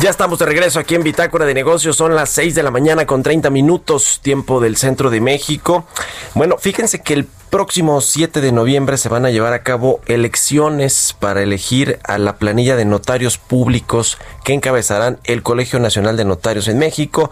Ya 0.00 0.10
estamos 0.10 0.38
de 0.38 0.44
regreso 0.44 0.78
aquí 0.78 0.94
en 0.96 1.02
Bitácora 1.02 1.46
de 1.46 1.54
Negocios. 1.54 1.96
Son 1.96 2.14
las 2.14 2.28
6 2.30 2.54
de 2.54 2.62
la 2.62 2.70
mañana 2.70 3.06
con 3.06 3.22
30 3.22 3.48
minutos, 3.48 4.20
tiempo 4.22 4.60
del 4.60 4.76
centro 4.76 5.08
de 5.08 5.20
México. 5.20 5.86
Bueno, 6.34 6.58
fíjense 6.58 7.00
que 7.00 7.14
el 7.14 7.28
próximo 7.54 8.00
7 8.00 8.40
de 8.40 8.50
noviembre 8.50 8.98
se 8.98 9.08
van 9.08 9.24
a 9.24 9.30
llevar 9.30 9.52
a 9.52 9.62
cabo 9.62 10.00
elecciones 10.06 11.14
para 11.20 11.40
elegir 11.40 12.00
a 12.02 12.18
la 12.18 12.34
planilla 12.34 12.74
de 12.74 12.84
notarios 12.84 13.38
públicos 13.38 14.18
que 14.42 14.54
encabezarán 14.54 15.20
el 15.22 15.44
Colegio 15.44 15.78
Nacional 15.78 16.16
de 16.16 16.24
Notarios 16.24 16.66
en 16.66 16.78
México. 16.78 17.30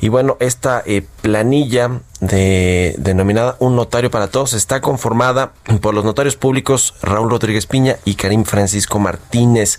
Y 0.00 0.08
bueno, 0.08 0.38
esta 0.40 0.82
eh, 0.86 1.04
planilla 1.20 2.00
de, 2.20 2.94
denominada 2.98 3.56
Un 3.60 3.76
Notario 3.76 4.10
para 4.10 4.28
Todos 4.28 4.52
está 4.52 4.80
conformada 4.80 5.52
por 5.80 5.94
los 5.94 6.04
notarios 6.04 6.36
públicos 6.36 6.94
Raúl 7.02 7.30
Rodríguez 7.30 7.66
Piña 7.66 7.96
y 8.04 8.14
Karim 8.14 8.44
Francisco 8.44 8.98
Martínez. 8.98 9.78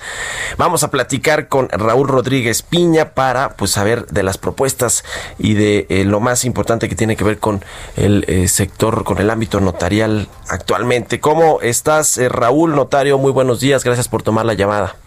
Vamos 0.57 0.83
a 0.83 0.91
platicar 0.91 1.47
con 1.47 1.69
Raúl 1.69 2.07
Rodríguez 2.07 2.61
Piña 2.61 3.13
para 3.13 3.55
pues 3.55 3.71
saber 3.71 4.05
de 4.07 4.23
las 4.23 4.37
propuestas 4.37 5.03
y 5.37 5.53
de 5.53 5.85
eh, 5.89 6.05
lo 6.05 6.19
más 6.19 6.45
importante 6.45 6.87
que 6.87 6.95
tiene 6.95 7.15
que 7.15 7.23
ver 7.23 7.39
con 7.39 7.63
el 7.97 8.23
eh, 8.27 8.47
sector, 8.47 9.03
con 9.03 9.17
el 9.17 9.29
ámbito 9.29 9.59
notarial 9.79 10.27
actualmente. 10.49 11.21
¿Cómo 11.21 11.61
estás, 11.61 12.17
eh, 12.17 12.27
Raúl 12.27 12.75
Notario? 12.75 13.17
Muy 13.17 13.31
buenos 13.31 13.61
días, 13.61 13.81
gracias 13.81 14.09
por 14.09 14.21
tomar 14.21 14.45
la 14.45 14.53
llamada. 14.53 14.97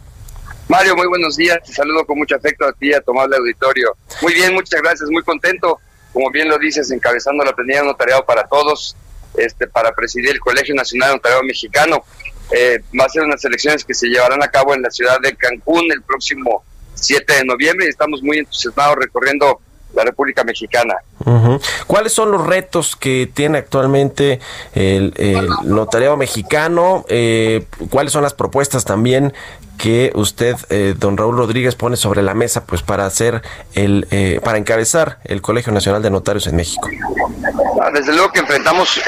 Mario, 0.66 0.96
muy 0.96 1.06
buenos 1.08 1.36
días, 1.36 1.58
te 1.62 1.74
saludo 1.74 2.06
con 2.06 2.16
mucho 2.16 2.36
afecto 2.36 2.64
a 2.64 2.72
ti, 2.72 2.90
a 2.94 3.02
tomar 3.02 3.26
el 3.26 3.34
auditorio. 3.34 3.94
Muy 4.22 4.32
bien, 4.32 4.54
muchas 4.54 4.80
gracias, 4.80 5.10
muy 5.10 5.22
contento, 5.24 5.78
como 6.14 6.30
bien 6.30 6.48
lo 6.48 6.56
dices, 6.56 6.90
encabezando 6.90 7.44
la 7.44 7.52
de 7.52 7.84
notariado 7.84 8.24
para 8.24 8.44
todos, 8.44 8.96
este, 9.36 9.66
para 9.66 9.92
presidir 9.92 10.30
el 10.30 10.40
Colegio 10.40 10.74
Nacional 10.74 11.10
de 11.10 11.14
Notariado 11.16 11.44
Mexicano. 11.44 12.04
Eh, 12.50 12.82
va 12.98 13.04
a 13.04 13.08
ser 13.10 13.24
unas 13.24 13.44
elecciones 13.44 13.84
que 13.84 13.92
se 13.92 14.06
llevarán 14.06 14.42
a 14.42 14.48
cabo 14.48 14.74
en 14.74 14.80
la 14.80 14.90
ciudad 14.90 15.20
de 15.20 15.36
Cancún 15.36 15.92
el 15.92 16.00
próximo 16.00 16.64
7 16.94 17.30
de 17.30 17.44
noviembre 17.44 17.84
y 17.84 17.90
estamos 17.90 18.22
muy 18.22 18.38
entusiasmados 18.38 18.96
recorriendo 18.96 19.60
la 19.92 20.04
República 20.04 20.44
Mexicana. 20.44 20.94
¿Cuáles 21.86 22.12
son 22.12 22.30
los 22.30 22.46
retos 22.46 22.96
que 22.96 23.30
tiene 23.32 23.58
actualmente 23.58 24.40
el, 24.74 25.12
notariado 25.64 26.16
mexicano? 26.16 27.04
Eh, 27.08 27.66
¿Cuáles 27.90 28.12
son 28.12 28.22
las 28.22 28.34
propuestas 28.34 28.84
también 28.84 29.32
que 29.78 30.12
usted, 30.14 30.56
eh, 30.70 30.94
don 30.96 31.16
Raúl 31.16 31.36
Rodríguez, 31.36 31.74
pone 31.74 31.96
sobre 31.96 32.22
la 32.22 32.34
mesa, 32.34 32.64
pues 32.66 32.82
para 32.82 33.04
hacer 33.04 33.42
el, 33.74 34.06
eh, 34.10 34.40
para 34.44 34.58
encabezar 34.58 35.18
el 35.24 35.42
Colegio 35.42 35.72
Nacional 35.72 36.02
de 36.02 36.10
Notarios 36.10 36.46
en 36.46 36.56
México? 36.56 36.88
Ah, 37.82 37.90
desde 37.92 38.12
luego 38.12 38.30
que 38.32 38.40
enfrentamos 38.40 39.00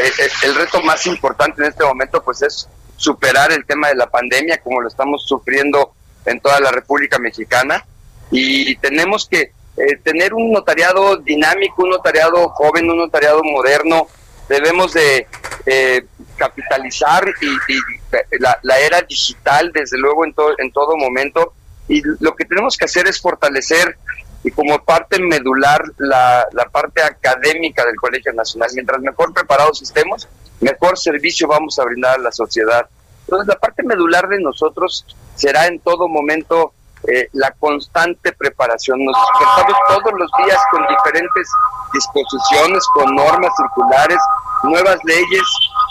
el 0.43 0.55
reto 0.55 0.83
más 0.83 1.07
importante 1.07 1.63
en 1.63 1.69
este 1.69 1.85
momento, 1.85 2.23
pues 2.23 2.43
es 2.43 2.69
superar 2.97 3.53
el 3.53 3.65
tema 3.67 3.89
de 3.89 3.95
la 3.95 4.09
pandemia, 4.09 4.59
como 4.59 4.81
lo 4.81 4.89
estamos 4.89 5.27
sufriendo 5.27 5.93
en 6.27 6.41
toda 6.41 6.59
la 6.61 6.71
República 6.71 7.19
Mexicana, 7.19 7.85
y 8.31 8.75
tenemos 8.77 9.29
que 9.29 9.53
eh, 9.77 9.97
tener 10.03 10.35
un 10.35 10.53
notariado 10.53 11.17
dinámico, 11.17 11.83
un 11.83 11.91
notariado 11.91 12.49
joven, 12.51 12.91
un 12.91 12.99
notariado 12.99 13.43
moderno. 13.43 14.07
Debemos 14.49 14.93
de 14.93 15.27
eh, 15.67 16.07
capitalizar 16.37 17.25
y, 17.41 18.39
la, 18.39 18.79
era 18.79 19.01
digital, 19.03 19.73
desde 19.73 19.99
luego, 19.99 20.25
en, 20.25 20.33
todo 20.73 20.97
momento. 20.97 21.55
Y 21.89 22.03
lo 22.21 22.37
que 22.37 22.45
tenemos 22.45 22.77
que 22.77 22.85
hacer 22.85 23.09
es 23.09 23.21
fortalecer 23.21 23.97
y 24.45 24.51
como 24.51 24.79
parte 24.85 25.21
medular 25.21 25.83
la, 25.97 26.47
la 26.53 26.65
parte 26.67 27.03
académica 27.03 27.85
del 27.85 27.97
Colegio 27.97 28.33
Nacional. 28.33 28.71
Mientras 28.75 29.01
mejor 29.01 29.33
preparados 29.33 29.83
estemos, 29.83 30.29
mejor 30.61 30.99
servicio 30.99 31.49
vamos 31.49 31.79
a 31.79 31.85
brindar 31.85 32.19
a 32.19 32.23
la 32.23 32.33
sociedad. 32.33 32.89
Entonces, 33.27 33.49
la 33.49 33.59
parte 33.59 33.83
medular 33.83 34.29
de 34.29 34.41
nosotros 34.41 35.07
será 35.35 35.67
en 35.67 35.81
todo 35.81 36.09
momento 36.09 36.74
eh, 37.09 37.29
la 37.33 37.51
constante 37.53 38.33
preparación. 38.33 39.05
Nos 39.05 39.17
despertamos 39.17 39.77
todos 39.89 40.13
los 40.19 40.31
días 40.45 40.59
con 40.71 40.87
diferentes 40.87 41.49
disposiciones, 41.93 42.85
con 42.95 43.15
normas 43.15 43.53
circulares, 43.57 44.19
nuevas 44.63 44.99
leyes 45.05 45.43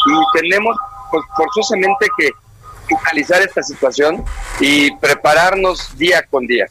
y 0.07 0.39
tenemos 0.39 0.75
pues, 1.11 1.23
forzosamente 1.35 2.07
que 2.17 2.31
focalizar 2.89 3.41
esta 3.41 3.63
situación 3.63 4.25
y 4.59 4.95
prepararnos 4.97 5.97
día 5.97 6.25
con 6.29 6.45
día. 6.45 6.67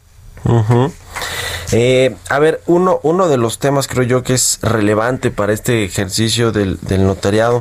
Eh, 1.75 2.15
a 2.29 2.39
ver, 2.39 2.61
uno, 2.67 3.01
uno 3.03 3.29
de 3.29 3.39
los 3.39 3.59
temas 3.59 3.89
creo 3.89 4.03
yo 4.03 4.23
que 4.23 4.35
es 4.35 4.59
relevante 4.61 5.31
para 5.31 5.55
este 5.55 5.85
ejercicio 5.85 6.53
del, 6.53 6.79
notariado 6.99 7.61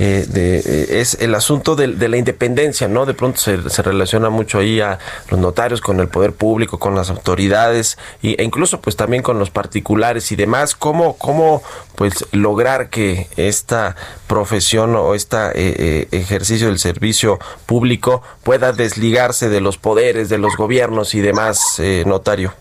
eh, 0.00 0.26
de, 0.28 0.58
eh, 0.58 1.00
es 1.00 1.14
el 1.20 1.32
asunto 1.36 1.76
de, 1.76 1.86
la 1.86 2.16
independencia, 2.16 2.88
¿no? 2.88 3.06
De 3.06 3.14
pronto 3.14 3.38
se, 3.38 3.56
relaciona 3.82 4.30
mucho 4.30 4.58
ahí 4.58 4.80
a 4.80 4.98
los 5.30 5.38
notarios 5.38 5.80
con 5.80 6.00
el 6.00 6.08
poder 6.08 6.32
público, 6.32 6.80
con 6.80 6.96
las 6.96 7.08
autoridades 7.08 7.98
e 8.24 8.42
incluso 8.42 8.80
pues 8.80 8.96
también 8.96 9.22
con 9.22 9.38
los 9.38 9.50
particulares 9.50 10.32
y 10.32 10.36
demás. 10.36 10.74
¿Cómo, 10.74 11.16
cómo 11.16 11.62
pues 11.94 12.26
lograr 12.32 12.90
que 12.90 13.28
esta 13.36 13.94
profesión 14.26 14.96
o 14.96 15.14
este 15.14 16.08
ejercicio 16.10 16.66
del 16.66 16.80
servicio 16.80 17.38
público 17.66 18.22
pueda 18.42 18.72
desligarse 18.72 19.48
de 19.48 19.60
los 19.60 19.78
poderes, 19.78 20.28
de 20.28 20.38
los 20.38 20.56
gobiernos 20.56 21.14
y 21.14 21.20
demás, 21.20 21.80
notario? 22.06 22.54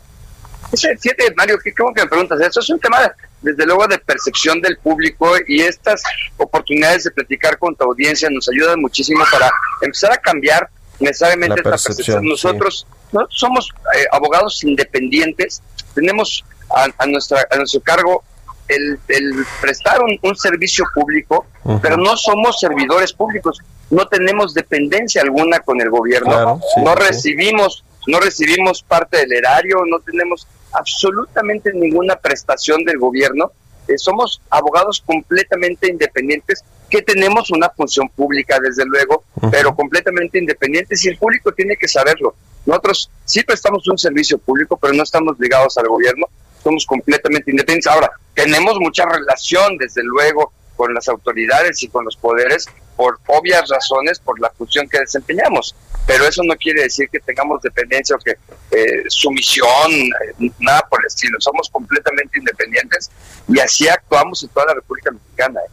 Siete, 0.73 1.33
Mario, 1.35 1.57
¿cómo 1.77 1.93
que 1.93 2.01
me 2.03 2.07
preguntas 2.07 2.39
eso? 2.41 2.59
Es 2.59 2.69
un 2.69 2.79
tema, 2.79 3.13
desde 3.41 3.65
luego, 3.65 3.87
de 3.87 3.97
percepción 3.97 4.61
del 4.61 4.77
público 4.77 5.33
y 5.47 5.61
estas 5.61 6.01
oportunidades 6.37 7.03
de 7.03 7.11
platicar 7.11 7.57
con 7.57 7.75
tu 7.75 7.83
audiencia 7.83 8.29
nos 8.29 8.47
ayudan 8.49 8.79
muchísimo 8.79 9.23
para 9.31 9.51
empezar 9.81 10.11
a 10.13 10.17
cambiar 10.17 10.69
necesariamente 10.99 11.55
esta 11.57 11.71
percepción. 11.71 12.25
Nosotros 12.25 12.87
¿no? 13.11 13.27
somos 13.29 13.69
eh, 13.95 14.05
abogados 14.11 14.63
independientes, 14.63 15.61
tenemos 15.93 16.43
a, 16.69 17.05
nuestra, 17.05 17.45
a 17.49 17.57
nuestro 17.57 17.81
cargo 17.81 18.23
el, 18.67 18.97
prestar 19.59 19.99
un, 20.01 20.35
servicio 20.37 20.85
público, 20.93 21.45
pero 21.81 21.97
no 21.97 22.15
somos 22.15 22.57
servidores 22.57 23.11
públicos, 23.11 23.59
no 23.89 24.07
tenemos 24.07 24.53
dependencia 24.53 25.21
alguna 25.21 25.59
con 25.59 25.81
el 25.81 25.89
gobierno, 25.89 26.61
no 26.77 26.95
recibimos 26.95 27.83
no 28.07 28.19
recibimos 28.19 28.81
parte 28.81 29.17
del 29.17 29.33
erario, 29.33 29.83
no 29.87 29.99
tenemos 29.99 30.47
absolutamente 30.73 31.71
ninguna 31.73 32.15
prestación 32.15 32.83
del 32.83 32.97
gobierno. 32.97 33.51
Eh, 33.87 33.97
somos 33.97 34.41
abogados 34.49 35.03
completamente 35.05 35.89
independientes 35.89 36.63
que 36.89 37.01
tenemos 37.01 37.49
una 37.51 37.69
función 37.69 38.09
pública, 38.09 38.59
desde 38.59 38.85
luego, 38.85 39.23
pero 39.49 39.73
completamente 39.73 40.37
independientes 40.37 41.03
y 41.05 41.09
el 41.09 41.17
público 41.17 41.51
tiene 41.53 41.77
que 41.77 41.87
saberlo. 41.87 42.35
Nosotros 42.65 43.09
sí 43.25 43.43
prestamos 43.43 43.87
un 43.87 43.97
servicio 43.97 44.37
público, 44.37 44.77
pero 44.77 44.93
no 44.93 45.03
estamos 45.03 45.39
ligados 45.39 45.77
al 45.77 45.87
gobierno, 45.87 46.27
somos 46.61 46.85
completamente 46.85 47.49
independientes. 47.49 47.91
Ahora, 47.91 48.11
tenemos 48.33 48.77
mucha 48.79 49.05
relación, 49.05 49.77
desde 49.77 50.03
luego, 50.03 50.51
con 50.81 50.95
las 50.95 51.07
autoridades 51.07 51.83
y 51.83 51.89
con 51.89 52.05
los 52.05 52.15
poderes 52.15 52.67
por 52.95 53.19
obvias 53.27 53.69
razones, 53.69 54.19
por 54.19 54.39
la 54.39 54.49
función 54.49 54.89
que 54.89 54.99
desempeñamos 54.99 55.75
pero 56.05 56.27
eso 56.27 56.41
no 56.43 56.55
quiere 56.55 56.83
decir 56.83 57.09
que 57.09 57.19
tengamos 57.19 57.61
dependencia 57.61 58.15
o 58.15 58.19
que 58.19 58.31
eh, 58.71 59.03
sumisión, 59.07 59.91
eh, 59.91 60.51
nada 60.59 60.85
por 60.89 60.99
el 61.01 61.07
estilo. 61.07 61.39
Somos 61.39 61.69
completamente 61.69 62.39
independientes 62.39 63.11
y 63.47 63.59
así 63.59 63.87
actuamos 63.87 64.41
en 64.43 64.49
toda 64.49 64.67
la 64.67 64.73
República 64.75 65.11
Mexicana. 65.11 65.59
¿eh? 65.61 65.69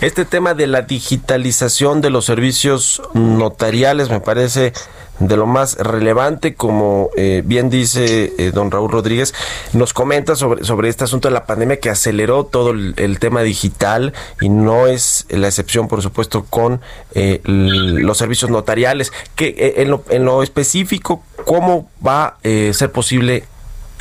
Este 0.00 0.24
tema 0.24 0.54
de 0.54 0.66
la 0.66 0.82
digitalización 0.82 2.00
de 2.00 2.10
los 2.10 2.24
servicios 2.24 3.02
notariales 3.12 4.08
me 4.08 4.20
parece 4.20 4.72
de 5.18 5.36
lo 5.36 5.46
más 5.46 5.76
relevante, 5.76 6.54
como 6.54 7.10
eh, 7.16 7.42
bien 7.44 7.70
dice 7.70 8.32
eh, 8.36 8.50
don 8.52 8.70
Raúl 8.70 8.90
Rodríguez, 8.90 9.34
nos 9.72 9.92
comenta 9.92 10.34
sobre, 10.34 10.64
sobre 10.64 10.88
este 10.88 11.04
asunto 11.04 11.28
de 11.28 11.34
la 11.34 11.46
pandemia 11.46 11.78
que 11.78 11.90
aceleró 11.90 12.44
todo 12.44 12.70
el, 12.70 13.18
tema 13.20 13.42
digital 13.42 14.12
y 14.40 14.48
no 14.48 14.86
es 14.88 15.26
la 15.28 15.46
excepción, 15.46 15.86
por 15.86 16.02
supuesto, 16.02 16.44
con 16.50 16.80
eh, 17.14 17.40
los 17.44 18.18
servicios 18.18 18.50
notariales. 18.50 19.12
Que 19.36 19.74
en 19.76 19.90
lo, 19.90 20.02
en, 20.08 20.24
lo, 20.24 20.42
específico, 20.42 21.22
¿cómo 21.44 21.88
va 22.04 22.24
a 22.24 22.38
ser 22.42 22.90
posible 22.90 23.44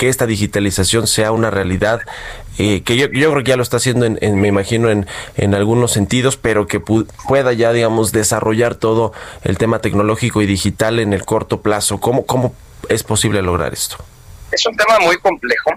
que 0.03 0.09
esta 0.09 0.25
digitalización 0.25 1.07
sea 1.07 1.31
una 1.31 1.50
realidad 1.50 2.01
eh, 2.57 2.83
que 2.83 2.97
yo, 2.97 3.09
creo 3.09 3.35
que 3.38 3.51
ya 3.51 3.55
lo 3.55 3.63
está 3.63 3.77
haciendo, 3.77 4.05
en, 4.05 4.41
me 4.41 4.50
imagino, 4.50 4.89
en, 4.89 5.07
en, 5.38 5.55
algunos 5.55 5.94
sentidos, 5.94 6.35
pero 6.35 6.67
que 6.67 6.81
pueda 6.81 7.53
ya, 7.53 7.71
digamos, 7.71 8.11
desarrollar 8.11 8.75
todo 8.75 9.13
el 9.45 9.57
tema 9.57 9.79
tecnológico 9.79 10.41
y 10.41 10.45
digital 10.45 11.00
en 11.00 11.13
el 11.13 11.23
corto 11.23 11.61
plazo. 11.61 12.01
¿Cómo, 12.01 12.25
cómo 12.25 12.53
es 12.89 13.01
posible 13.01 13.41
lograr 13.41 13.71
esto? 13.71 13.95
Es 14.51 14.65
un 14.65 14.75
tema 14.75 15.00
muy 15.00 15.17
complejo. 15.19 15.71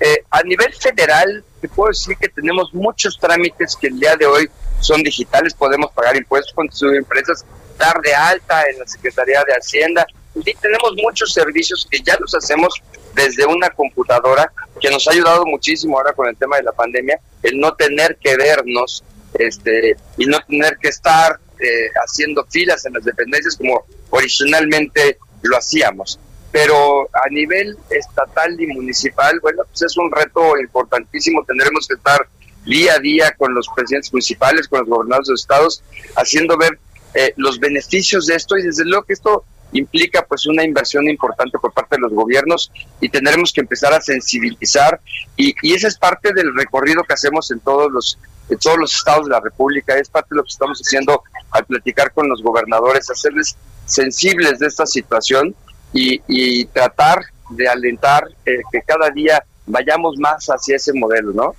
Eh, 0.00 0.24
a 0.32 0.42
nivel 0.42 0.74
federal, 0.74 1.44
te 1.60 1.68
puedo 1.68 1.90
decir 1.90 2.16
que 2.16 2.28
tenemos 2.28 2.74
muchos 2.74 3.16
trámites 3.16 3.76
que 3.80 3.86
el 3.86 4.00
día 4.00 4.16
de 4.16 4.26
hoy 4.26 4.50
son 4.80 5.04
digitales, 5.04 5.54
podemos 5.54 5.92
pagar 5.92 6.16
impuestos 6.16 6.52
con 6.52 6.68
sus 6.72 6.94
empresas, 6.94 7.44
dar 7.78 8.00
de 8.00 8.12
alta 8.12 8.64
en 8.72 8.80
la 8.80 8.88
Secretaría 8.88 9.44
de 9.44 9.52
Hacienda, 9.52 10.04
y 10.34 10.54
tenemos 10.54 10.94
muchos 11.00 11.32
servicios 11.32 11.86
que 11.88 12.00
ya 12.00 12.16
los 12.18 12.34
hacemos 12.34 12.82
desde 13.24 13.46
una 13.46 13.70
computadora, 13.70 14.52
que 14.80 14.90
nos 14.90 15.06
ha 15.08 15.12
ayudado 15.12 15.44
muchísimo 15.44 15.98
ahora 15.98 16.12
con 16.12 16.28
el 16.28 16.36
tema 16.36 16.56
de 16.56 16.62
la 16.62 16.72
pandemia, 16.72 17.20
el 17.42 17.58
no 17.58 17.74
tener 17.74 18.16
que 18.16 18.36
vernos 18.36 19.04
este, 19.34 19.96
y 20.16 20.26
no 20.26 20.38
tener 20.48 20.78
que 20.78 20.88
estar 20.88 21.38
eh, 21.58 21.90
haciendo 22.04 22.44
filas 22.44 22.86
en 22.86 22.94
las 22.94 23.04
dependencias 23.04 23.56
como 23.56 23.84
originalmente 24.10 25.18
lo 25.42 25.56
hacíamos 25.56 26.18
pero 26.50 27.08
a 27.12 27.28
nivel 27.30 27.76
estatal 27.90 28.60
y 28.60 28.66
municipal, 28.66 29.38
bueno, 29.40 29.62
pues 29.68 29.82
es 29.82 29.96
un 29.96 30.10
reto 30.10 30.58
importantísimo. 30.58 31.44
Tendremos 31.44 31.86
que 31.86 31.94
estar 31.94 32.26
día 32.64 32.94
a 32.94 32.98
día 32.98 33.34
con 33.36 33.54
los 33.54 33.68
presidentes 33.74 34.12
municipales, 34.12 34.68
con 34.68 34.80
los 34.80 34.88
gobernadores 34.88 35.26
de 35.28 35.32
los 35.32 35.40
estados, 35.42 35.82
haciendo 36.16 36.56
ver 36.56 36.78
eh, 37.14 37.32
los 37.36 37.58
beneficios 37.58 38.26
de 38.26 38.36
esto 38.36 38.56
y 38.56 38.62
desde 38.62 38.84
luego 38.84 39.04
que 39.04 39.12
esto 39.12 39.44
implica 39.72 40.24
pues 40.26 40.46
una 40.46 40.64
inversión 40.64 41.08
importante 41.08 41.58
por 41.58 41.72
parte 41.72 41.96
de 41.96 42.02
los 42.02 42.12
gobiernos 42.12 42.70
y 43.00 43.08
tendremos 43.08 43.52
que 43.52 43.60
empezar 43.60 43.92
a 43.92 44.00
sensibilizar 44.00 45.00
y, 45.36 45.54
y 45.62 45.74
esa 45.74 45.88
es 45.88 45.98
parte 45.98 46.32
del 46.32 46.54
recorrido 46.54 47.04
que 47.04 47.14
hacemos 47.14 47.50
en 47.50 47.60
todos 47.60 47.90
los 47.92 48.18
en 48.48 48.58
todos 48.58 48.78
los 48.78 48.94
estados 48.94 49.26
de 49.26 49.32
la 49.32 49.40
República, 49.40 49.96
es 49.96 50.08
parte 50.08 50.28
de 50.30 50.36
lo 50.36 50.42
que 50.42 50.48
estamos 50.48 50.78
haciendo 50.78 51.22
al 51.50 51.66
platicar 51.66 52.12
con 52.12 52.28
los 52.28 52.42
gobernadores, 52.42 53.10
hacerles 53.10 53.56
sensibles 53.84 54.58
de 54.58 54.66
esta 54.66 54.86
situación 54.86 55.54
y, 55.92 56.64
tratar 56.66 57.20
de 57.50 57.68
alentar 57.68 58.28
eh, 58.44 58.60
que 58.70 58.82
cada 58.82 59.10
día 59.10 59.42
vayamos 59.66 60.16
más 60.18 60.46
hacia 60.46 60.76
ese 60.76 60.92
modelo, 60.92 61.32
¿no? 61.32 61.54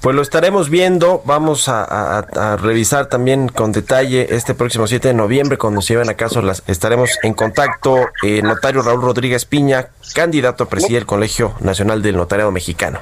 Pues 0.00 0.16
lo 0.16 0.22
estaremos 0.22 0.70
viendo, 0.70 1.22
vamos 1.24 1.68
a, 1.68 2.56
revisar 2.60 3.08
también 3.08 3.48
con 3.48 3.72
detalle 3.72 4.34
este 4.34 4.54
próximo 4.54 4.86
7 4.86 5.08
de 5.08 5.14
noviembre 5.14 5.58
cuando 5.58 5.82
se 5.82 5.94
lleven 5.94 6.08
a 6.08 6.14
caso 6.14 6.42
las 6.42 6.62
estaremos 6.66 7.18
en 7.22 7.34
contacto 7.34 8.08
eh, 8.22 8.42
notario 8.42 8.82
Raúl 8.82 9.02
Rodríguez 9.02 9.44
Piña, 9.44 9.88
candidato 10.14 10.64
a 10.64 10.68
presidir 10.68 10.98
el 10.98 11.06
Colegio 11.06 11.54
Nacional 11.60 12.02
del 12.02 12.16
Notariado 12.16 12.50
Mexicano. 12.50 13.00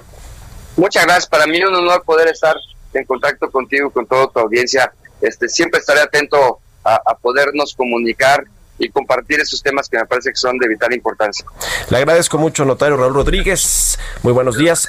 Muchas 0.76 1.04
gracias, 1.04 1.26
para 1.26 1.46
mí 1.46 1.58
es 1.58 1.66
un 1.66 1.74
honor 1.74 2.02
poder 2.04 2.28
estar 2.28 2.56
en 2.92 3.04
contacto 3.04 3.50
contigo, 3.50 3.90
con 3.90 4.06
toda 4.06 4.28
tu 4.28 4.38
audiencia. 4.40 4.92
Este, 5.20 5.48
siempre 5.48 5.80
estaré 5.80 6.00
atento 6.00 6.60
a 6.84 7.16
podernos 7.20 7.74
comunicar 7.74 8.44
y 8.78 8.88
compartir 8.90 9.40
esos 9.40 9.62
temas 9.62 9.88
que 9.88 9.98
me 9.98 10.06
parece 10.06 10.30
que 10.30 10.36
son 10.36 10.58
de 10.58 10.68
vital 10.68 10.92
importancia. 10.92 11.46
Le 11.90 11.96
agradezco 11.96 12.38
mucho, 12.38 12.64
notario 12.64 12.96
Raúl 12.96 13.14
Rodríguez. 13.14 13.98
Muy 14.22 14.32
buenos 14.32 14.56
días. 14.56 14.88